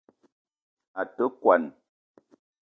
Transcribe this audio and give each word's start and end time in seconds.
A 0.99 1.03
te 1.15 1.23
kwuan 1.39 1.63